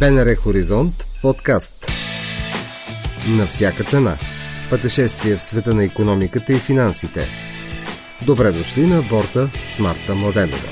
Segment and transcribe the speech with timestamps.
[0.00, 1.86] БНР Хоризонт подкаст
[3.38, 4.16] На всяка цена
[4.70, 7.26] Пътешествие в света на економиката и финансите
[8.26, 10.68] Добре дошли на борта с Марта Младенова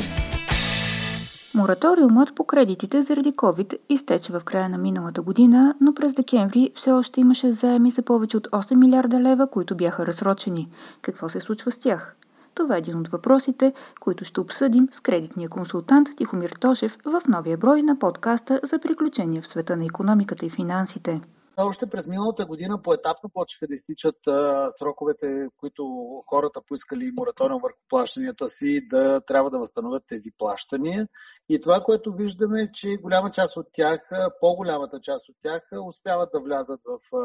[1.54, 6.92] Мораториумът по кредитите заради COVID изтече в края на миналата година, но през декември все
[6.92, 10.68] още имаше заеми за повече от 8 милиарда лева, които бяха разсрочени.
[11.02, 12.16] Какво се случва с тях?
[12.54, 17.58] Това е един от въпросите, които ще обсъдим с кредитния консултант Тихомир Тошев в новия
[17.58, 21.20] брой на подкаста за приключения в света на економиката и финансите.
[21.56, 25.84] Още през миналата година поетапно почеха да изтичат а, сроковете, които
[26.26, 31.08] хората поискали мораториум върху плащанията си, да трябва да възстановят тези плащания.
[31.48, 34.00] И това, което виждаме, е, че голяма част от тях,
[34.40, 37.16] по-голямата част от тях, успяват да влязат в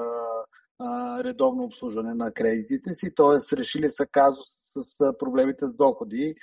[0.80, 3.57] а, редовно обслужване на кредитите си, т.е.
[3.57, 4.47] решили са казус
[4.83, 6.35] с проблемите с доходи.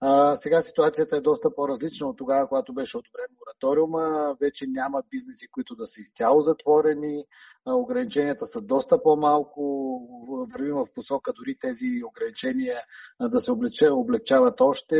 [0.00, 4.36] А, сега ситуацията е доста по-различна от тогава, когато беше одобрен мораториума.
[4.40, 7.24] Вече няма бизнеси, които да са изцяло затворени.
[7.64, 9.62] А, ограниченията са доста по-малко.
[10.52, 12.78] Вървим в посока дори тези ограничения
[13.20, 14.96] да се облегчават, облегчават още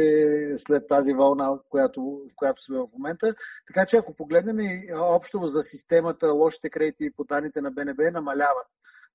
[0.56, 3.34] след тази вълна, която, в която сме в момента.
[3.66, 4.56] Така че ако погледнем
[4.94, 8.66] общо за системата, лошите кредити по данните на БНБ намаляват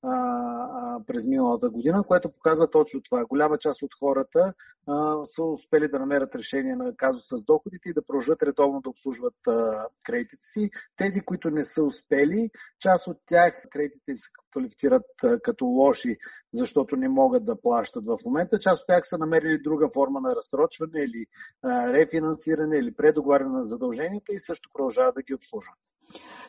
[0.04, 3.26] а, а, през миналата година, което показва точно това.
[3.26, 4.54] Голяма част от хората
[4.88, 8.90] а, са успели да намерят решение на казус с доходите и да продължат редовно да
[8.90, 10.70] обслужват а, кредитите си.
[10.98, 16.18] Тези, които не са успели, част от тях кредитите се квалифицират а, като лоши,
[16.54, 18.60] защото не могат да плащат в момента.
[18.60, 21.26] Част от тях са намерили друга форма на разсрочване или
[21.64, 25.80] а, рефинансиране или предоговаряне на задълженията и също продължават да ги обслужват.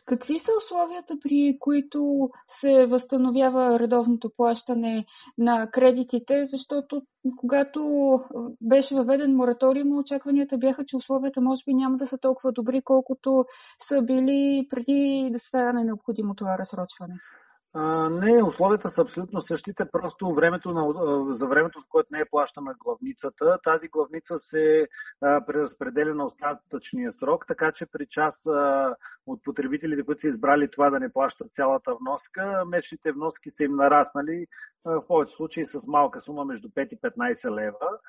[0.05, 5.05] Какви са условията, при които се възстановява редовното плащане
[5.37, 6.45] на кредитите?
[6.45, 7.01] Защото
[7.37, 7.81] когато
[8.61, 13.45] беше въведен мораториум, очакванията бяха, че условията може би няма да са толкова добри, колкото
[13.87, 17.13] са били преди да стане необходимо това разсрочване.
[17.73, 22.29] А, не, условията са абсолютно същите, просто времето на, за времето, в което не е
[22.29, 24.87] плащана главницата, тази главница се
[25.21, 28.95] преразпределя на остатъчния срок, така че при част а,
[29.27, 33.75] от потребителите, които са избрали това да не плащат цялата вноска, месечните вноски са им
[33.75, 34.47] нараснали
[34.85, 37.99] а, в повече случаи с малка сума между 5 и 15 лева.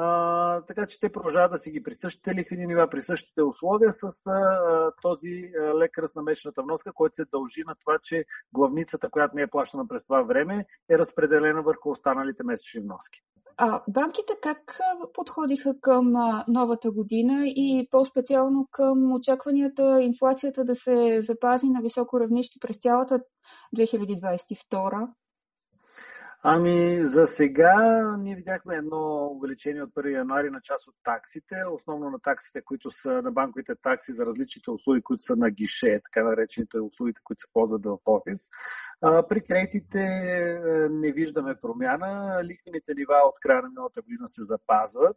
[0.00, 3.92] А, така че те продължават да си ги при същите лихвени нива, при същите условия
[3.92, 9.10] с а, този лек ръст на месечната вноска, който се дължи на това, че главницата,
[9.10, 13.20] която не е плащана през това време, е разпределена върху останалите месечни вноски.
[13.56, 14.80] А банките как
[15.14, 16.12] подходиха към
[16.48, 23.20] новата година и по-специално към очакванията инфлацията да се запази на високо равнище през цялата
[23.76, 25.08] 2022?
[26.50, 32.10] Ами, за сега ние видяхме едно увеличение от 1 януари на част от таксите, основно
[32.10, 36.24] на таксите, които са на банковите такси за различните услуги, които са на гише, така
[36.24, 38.40] наречените услугите, които се ползват в офис.
[39.02, 42.40] А, при кредитите е, не виждаме промяна.
[42.44, 45.16] Лихвените нива от края на миналата година се запазват.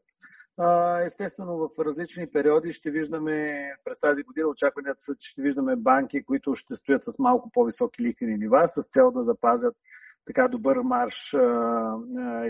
[1.05, 6.23] Естествено, в различни периоди ще виждаме през тази година очакванията са, че ще виждаме банки,
[6.23, 9.75] които ще стоят с малко по-високи лихвени нива, с цел да запазят
[10.25, 11.33] така добър марш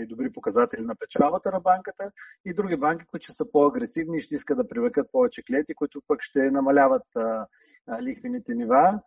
[0.02, 2.12] и добри показатели на печалбата на банката
[2.44, 6.22] и други банки, които са по-агресивни и ще искат да привлекат повече клиенти, които пък
[6.22, 7.06] ще намаляват
[8.02, 9.00] лихвените нива.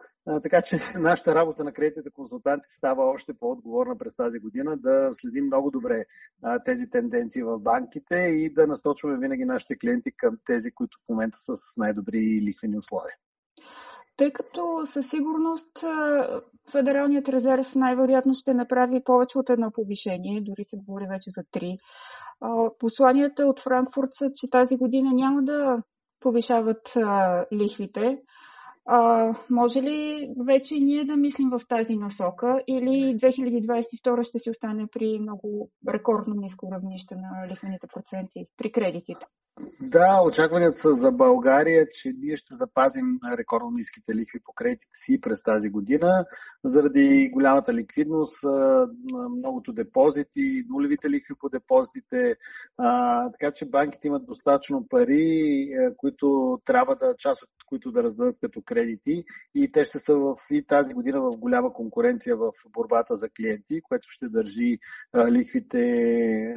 [0.44, 5.46] Така че нашата работа на кредитните консултанти става още по-отговорна през тази година да следим
[5.46, 6.06] много добре
[6.66, 11.38] тези тенденции в банките и да насочваме винаги нашите клиенти към тези, които в момента
[11.38, 13.16] са с най-добри лихвени условия
[14.18, 15.86] тъй като със сигурност
[16.72, 21.78] Федералният резерв най-вероятно ще направи повече от едно повишение, дори се говори вече за три.
[22.80, 25.84] Посланията от Франкфурт са, че тази година няма да
[26.20, 26.94] повишават
[27.54, 28.18] лихвите.
[28.88, 34.88] А, може ли вече ние да мислим в тази насока или 2022 ще си остане
[34.92, 39.26] при много рекордно ниско равнище на лихвените проценти при кредитите?
[39.82, 45.22] Да, очакванията са за България, че ние ще запазим рекордно ниските лихви по кредитите си
[45.22, 46.26] през тази година,
[46.64, 48.46] заради голямата ликвидност,
[49.38, 52.36] многото депозити, нулевите лихви по депозитите,
[53.32, 58.62] така че банките имат достатъчно пари, които трябва да, част от които да раздадат като
[58.62, 59.24] кредити
[59.56, 63.82] и те ще са в, и тази година в голяма конкуренция в борбата за клиенти,
[63.82, 64.78] което ще държи
[65.30, 65.80] лихвите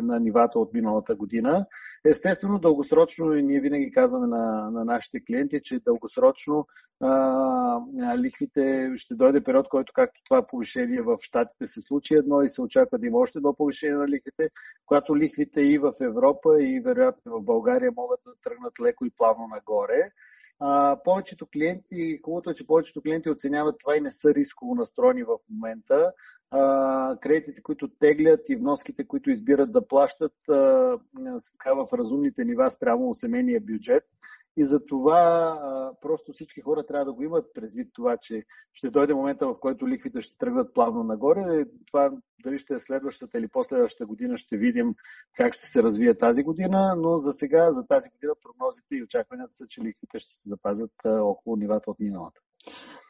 [0.03, 1.67] на нивата от миналата година.
[2.05, 6.67] Естествено, дълго дългосрочно и ние винаги казваме на, на нашите клиенти, че дългосрочно
[7.01, 12.49] а, лихвите ще дойде период, който както това повишение в Штатите се случи едно и
[12.49, 14.51] се очаква да има още едно повишение на лихвите,
[14.87, 19.49] когато лихвите и в Европа и вероятно в България могат да тръгнат леко и плавно
[19.49, 20.11] нагоре.
[20.61, 25.23] А, повечето клиенти, хубавото е, че повечето клиенти оценяват това и не са рисково настроени
[25.23, 26.13] в момента.
[26.51, 30.55] А, кредитите, които теглят и вноските, които избират да плащат, а,
[31.67, 34.05] в разумните нива спрямо семейния бюджет.
[34.61, 39.15] И за това просто всички хора трябва да го имат предвид това, че ще дойде
[39.15, 41.65] момента, в който лихвите ще тръгват плавно нагоре.
[41.87, 42.11] Това
[42.45, 44.95] дали ще е следващата или последващата година, ще видим
[45.37, 49.55] как ще се развие тази година, но за сега, за тази година прогнозите и очакванията
[49.55, 52.41] са, че лихвите ще се запазят около нивата от миналата.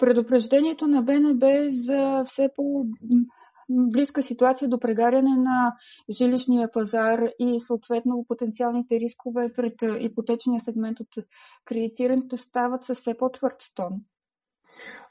[0.00, 2.86] Предупреждението на БНБ за все по
[3.68, 5.74] близка ситуация до прегаряне на
[6.10, 11.08] жилищния пазар и съответно потенциалните рискове пред ипотечния сегмент от
[11.64, 13.92] кредитирането стават със все по-твърд тон.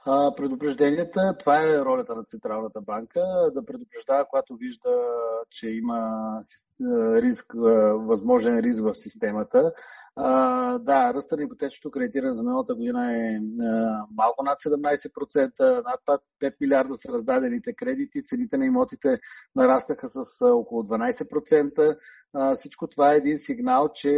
[0.05, 3.21] А, предупрежденията, това е ролята на Централната банка,
[3.53, 4.89] да предупреждава, когато вижда,
[5.49, 6.39] че има
[7.21, 7.45] риск,
[7.95, 9.73] възможен риск в системата.
[10.19, 16.21] А, да, ръста на ипотечното кредитиране за миналата година е а, малко над 17%, над
[16.41, 19.19] 5 милиарда са раздадените кредити, цените на имотите
[19.55, 21.97] нарастаха с а, около 12%.
[22.33, 24.09] А, всичко това е един сигнал, че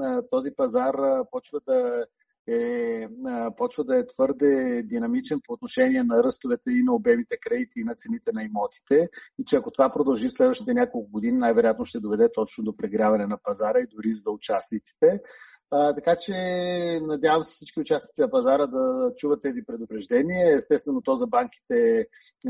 [0.00, 2.04] а, този пазар а, почва да
[2.50, 3.08] е,
[3.56, 7.94] почва да е твърде динамичен по отношение на ръстовете и на обемите кредити и на
[7.94, 9.08] цените на имотите
[9.38, 13.38] и че ако това продължи следващите няколко години, най-вероятно ще доведе точно до прегряване на
[13.42, 15.20] пазара и дори за участниците.
[15.72, 16.32] А, така че
[17.02, 20.56] надявам се всички участници на пазара да чуват тези предупреждения.
[20.56, 22.06] Естествено, то за банките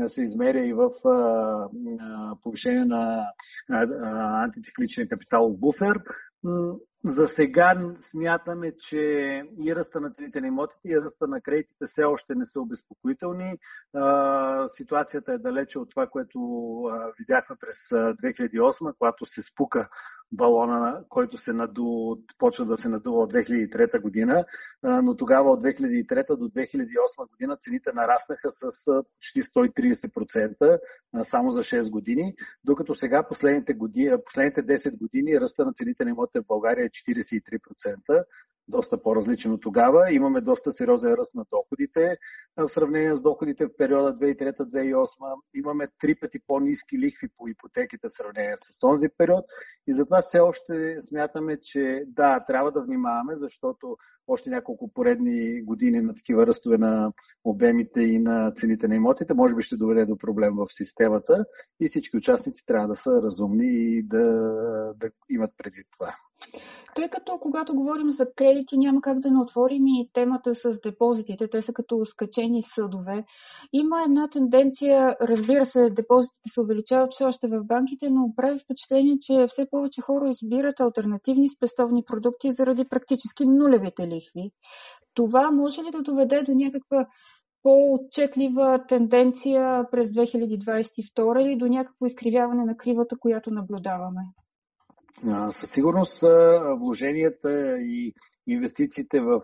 [0.07, 3.25] се измеря и в а, повишение на
[3.71, 5.97] а, а, антицикличен капиталов буфер.
[7.05, 8.97] За сега смятаме, че
[9.63, 13.57] и ръста на цените на имотите, и ръста на кредитите все още не са обезпокоителни.
[14.67, 16.39] Ситуацията е далече от това, което
[17.19, 19.89] видяхме през 2008, когато се спука
[20.31, 24.45] балона, който се наду, почва да се надува от 2003 година,
[24.83, 28.61] но тогава от 2003 до 2008 година цените нараснаха с
[29.17, 30.79] почти 130%
[31.23, 36.09] само за 6 години, докато сега последните, години, последните 10 години ръста на цените на
[36.09, 38.25] имотите в България е 43%
[38.67, 40.13] доста по-различен от тогава.
[40.13, 42.17] Имаме доста сериозен ръст на доходите
[42.57, 45.05] в сравнение с доходите в периода 2003-2008.
[45.53, 49.45] Имаме три пъти по-низки лихви по ипотеките в сравнение с този период
[49.87, 53.97] и затова все още смятаме, че да, трябва да внимаваме, защото
[54.27, 57.13] още няколко поредни години на такива ръстове на
[57.43, 61.45] обемите и на цените на имотите може би ще доведе до проблем в системата
[61.79, 64.23] и всички участници трябва да са разумни и да,
[64.95, 66.15] да имат предвид това.
[66.95, 71.47] Тъй като когато говорим за кредити, няма как да не отворим и темата с депозитите.
[71.47, 73.25] Те са като скачени съдове.
[73.73, 79.17] Има една тенденция, разбира се, депозитите се увеличават все още в банките, но прави впечатление,
[79.21, 84.51] че все повече хора избират альтернативни спестовни продукти заради практически нулевите лихви.
[85.13, 87.07] Това може ли да доведе до някаква
[87.63, 94.21] по-отчетлива тенденция през 2022 или до някакво изкривяване на кривата, която наблюдаваме?
[95.51, 96.23] Със сигурност
[96.77, 98.13] вложенията и
[98.47, 99.41] инвестициите в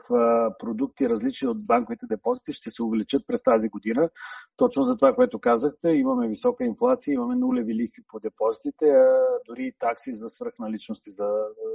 [0.60, 4.10] продукти, различни от банковите депозити, ще се увеличат през тази година.
[4.58, 9.64] Точно за това, което казахте, имаме висока инфлация, имаме нулеви лихви по депозитите, а дори
[9.68, 11.30] и такси за свръхналичности, за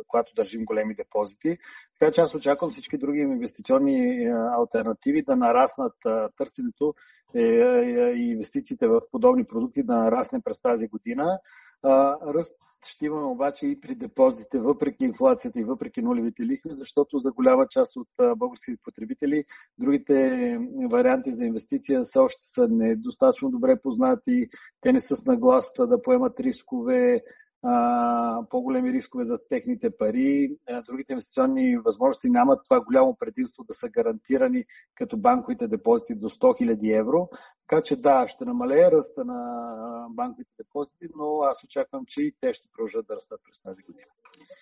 [0.09, 1.59] когато държим големи депозити.
[1.99, 4.27] Така че аз очаквам всички други инвестиционни
[4.59, 5.95] альтернативи да нараснат
[6.37, 6.95] търсенето
[7.35, 11.39] е, е, и инвестициите в подобни продукти да нарасне през тази година.
[11.85, 12.55] Ръст
[12.87, 17.67] ще имаме обаче и при депозите, въпреки инфлацията и въпреки нулевите лихви, защото за голяма
[17.69, 19.45] част от българските потребители
[19.79, 20.59] другите
[20.91, 24.49] варианти за инвестиция все още са недостатъчно добре познати,
[24.81, 27.23] те не са с нагласта да поемат рискове,
[27.63, 30.57] а, по-големи рискове за техните пари.
[30.87, 34.65] Другите инвестиционни възможности нямат това голямо предимство да са гарантирани
[34.95, 37.29] като банковите депозити до 100 000 евро.
[37.69, 42.55] Така че да, ще намалее ръста на банковите депозити, но аз очаквам, че и те
[42.55, 44.07] ще продължат да растат през тази година.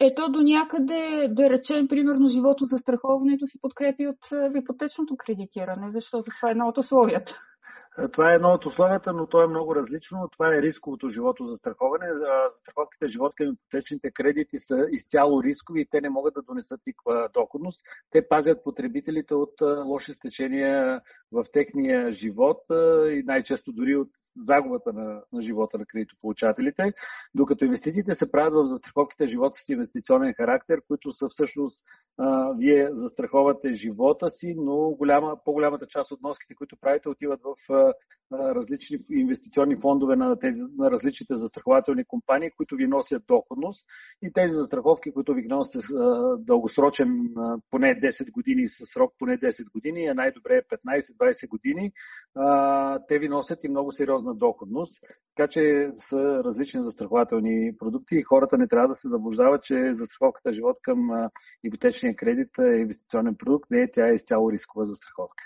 [0.00, 4.19] Ето до някъде, да речем, примерно, живото за страховането се подкрепи от
[4.57, 7.40] ипотечното кредитиране, защото това е едно от условията.
[7.99, 10.29] Е, това е едно от условията, но то е много различно.
[10.33, 12.07] Това е рисковото живото застраховане.
[12.15, 17.29] Застраховките живот към ипотечните кредити са изцяло рискови и те не могат да донесат никаква
[17.35, 17.87] доходност.
[18.11, 19.53] Те пазят потребителите от
[19.87, 21.01] лоши стечения
[21.33, 22.59] в техния живот
[23.11, 26.93] и най-често дори от загубата на, на живота на кредитополучателите,
[27.35, 31.85] докато инвестициите се правят в застраховките живота с инвестиционен характер, които са всъщност
[32.57, 37.80] вие застраховате живота си, но голяма, по-голямата част от носките, които правите, отиват в
[38.33, 43.87] различни инвестиционни фондове на, тези, на различните застрахователни компании, които ви носят доходност
[44.23, 45.85] и тези застраховки, които ви носят
[46.39, 47.35] дългосрочен
[47.71, 51.93] поне 10 години с срок поне 10 години, а най-добре е 15-20 години,
[53.09, 55.05] те ви носят и много сериозна доходност.
[55.37, 60.53] Така че са различни застрахователни продукти и хората не трябва да се заблуждават, че застраховката
[60.53, 61.29] живот към
[61.65, 63.71] ипотечния кредит е инвестиционен продукт.
[63.71, 65.45] Не, тя е изцяло рискова застраховка.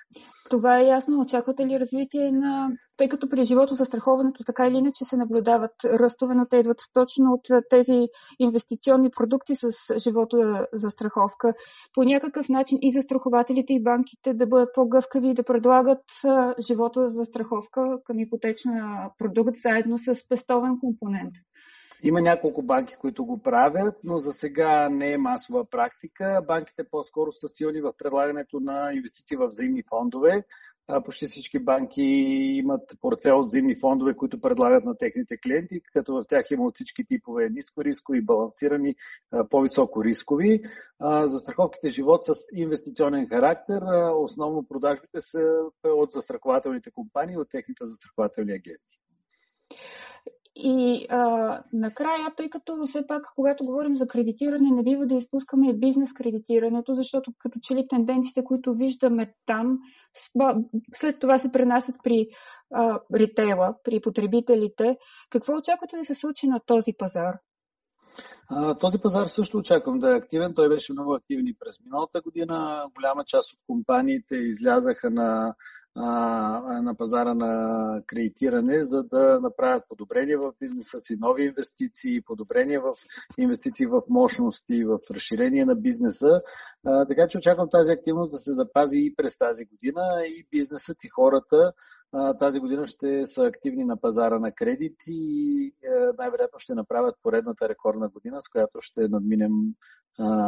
[0.51, 1.21] Това е ясно.
[1.21, 2.71] Очаквате ли развитие на...
[2.97, 7.33] Тъй като при живото застраховането така или иначе се наблюдават ръстове, но те идват точно
[7.33, 8.09] от тези
[8.39, 11.55] инвестиционни продукти с живото застраховка.
[11.95, 16.05] По някакъв начин и застрахователите и банките да бъдат по-гъвкави и да предлагат
[16.69, 21.35] живото застраховка към ипотечна продукт заедно с пестовен компонент.
[22.03, 26.41] Има няколко банки, които го правят, но за сега не е масова практика.
[26.47, 30.45] Банките по-скоро са силни в предлагането на инвестиции в взаимни фондове.
[31.05, 36.25] Почти всички банки имат портфел от взаимни фондове, които предлагат на техните клиенти, като в
[36.29, 38.95] тях има от всички типове ниско рискови, балансирани,
[39.51, 40.63] по-високо рискови.
[41.25, 43.83] За страховките живот с инвестиционен характер,
[44.17, 45.41] основно продажбите са
[45.85, 49.01] от застрахователните компании, от техните застрахователни агенти.
[50.57, 55.71] И а, накрая, тъй като все пак, когато говорим за кредитиране, не бива да изпускаме
[55.71, 59.79] и бизнес кредитирането, защото като че ли тенденциите, които виждаме там,
[60.95, 62.27] след това се пренасят при
[62.75, 64.99] а, ритейла, при потребителите.
[65.31, 67.35] Какво очаквате да се случи на този пазар?
[68.49, 70.55] А, този пазар също очаквам да е активен.
[70.55, 72.87] Той беше много активен и през миналата година.
[72.95, 75.55] Голяма част от компаниите излязаха на
[75.97, 82.95] на пазара на кредитиране, за да направят подобрения в бизнеса си, нови инвестиции, подобрения в
[83.39, 86.43] инвестиции в мощности, в разширение на бизнеса.
[87.09, 91.09] Така че очаквам тази активност да се запази и през тази година и бизнесът и
[91.09, 91.73] хората
[92.39, 97.69] тази година ще са активни на пазара на кредити и е, най-вероятно ще направят поредната
[97.69, 99.53] рекордна година, с която ще надминем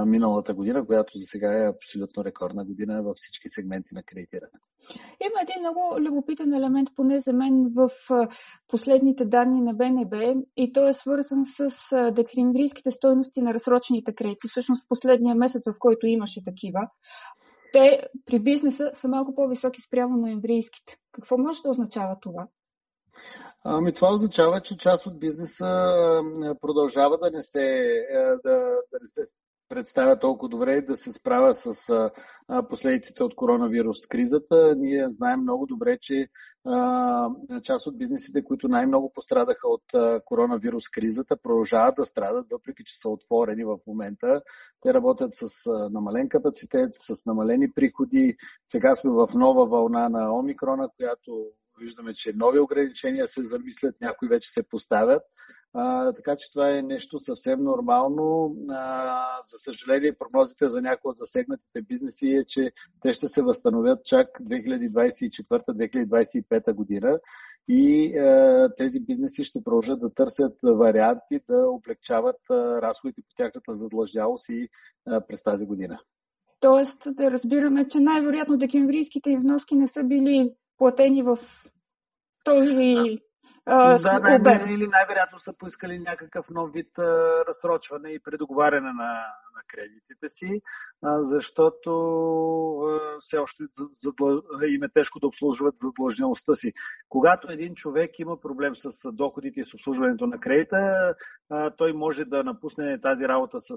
[0.06, 4.68] миналата година, която за сега е абсолютно рекордна година във всички сегменти на кредитирането.
[5.20, 7.90] Има един много любопитен елемент, поне за мен, в
[8.68, 11.70] последните данни на БНБ и той е свързан с
[12.12, 14.48] декемврийските стойности на разсрочените кредити.
[14.48, 16.88] Всъщност последния месец, в който имаше такива
[17.72, 20.96] те при бизнеса са малко по-високи спрямо ноемврийските.
[21.12, 22.46] Какво може да означава това?
[23.64, 25.64] Ами това означава, че част от бизнеса
[26.60, 27.92] продължава да не се,
[28.44, 28.58] да,
[28.92, 29.22] да не се
[29.68, 31.74] представя толкова добре да се справя с
[32.68, 34.74] последиците от коронавирус кризата.
[34.76, 36.28] Ние знаем много добре, че
[37.62, 39.82] част от бизнесите, които най-много пострадаха от
[40.24, 44.42] коронавирус кризата, продължават да страдат, въпреки че са отворени в момента.
[44.80, 48.36] Те работят с намален капацитет, с намалени приходи.
[48.72, 51.46] Сега сме в нова вълна на омикрона, която
[51.80, 55.22] виждаме, че нови ограничения се замислят, някои вече се поставят.
[55.78, 58.56] А, така че това е нещо съвсем нормално.
[58.70, 64.04] А, за съжаление, прогнозите за някои от засегнатите бизнеси е, че те ще се възстановят
[64.04, 67.18] чак 2024-2025 година
[67.68, 73.74] и а, тези бизнеси ще продължат да търсят варианти да облегчават а, разходите по тяхната
[73.74, 74.68] задлъжнялост и
[75.06, 75.98] а, през тази година.
[76.60, 81.38] Тоест да разбираме, че най-вероятно декемврийските вноски не са били платени в
[82.44, 83.18] този
[83.66, 89.26] а, да, най- или най-вероятно са поискали някакъв нов вид а, разсрочване и предоговаряне на,
[89.56, 90.62] на кредитите си,
[91.02, 91.90] защото
[93.20, 93.64] все още
[94.66, 96.72] им е тежко да обслужват задлъжнялостта си.
[97.08, 101.14] Когато един човек има проблем с доходите и с обслужването на кредита,
[101.76, 103.74] той може да напусне тази работа с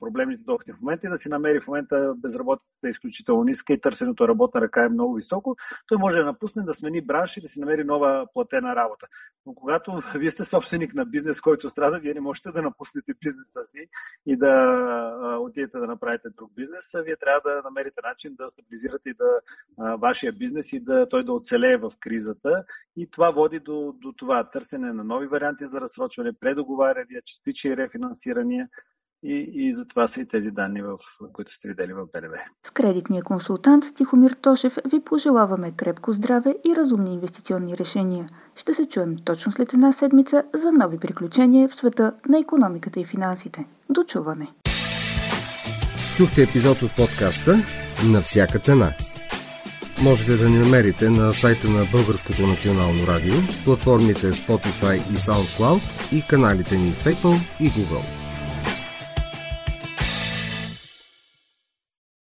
[0.00, 3.80] проблемните доходи в момента и да си намери в момента безработицата е изключително ниска и
[3.80, 5.56] търсенето работна ръка е много високо.
[5.88, 9.06] Той може да напусне, да смени бранш и да си намери нова платена работа работа.
[9.46, 13.64] Но когато вие сте собственик на бизнес, който страда, вие не можете да напуснете бизнеса
[13.64, 13.88] си
[14.26, 14.52] и да
[15.40, 16.84] отидете да направите друг бизнес.
[17.04, 19.40] Вие трябва да намерите начин да стабилизирате и да
[19.96, 22.64] вашия бизнес и да той да оцелее в кризата.
[22.96, 28.68] И това води до, до това търсене на нови варианти за разсрочване, предоговаряния, частични рефинансирания
[29.22, 30.98] и, и затова са и тези данни, в,
[31.32, 32.36] които сте видели в БНБ.
[32.66, 38.26] С кредитния консултант Тихомир Тошев ви пожелаваме крепко здраве и разумни инвестиционни решения.
[38.54, 43.04] Ще се чуем точно след една седмица за нови приключения в света на економиката и
[43.04, 43.66] финансите.
[43.90, 44.48] До чуване!
[46.16, 47.62] Чухте епизод от подкаста
[48.04, 48.92] На всяка цена.
[50.00, 55.80] Можете да ни намерите на сайта на Българското национално радио, платформите Spotify и SoundCloud
[56.12, 58.25] и каналите ни в Apple и Google.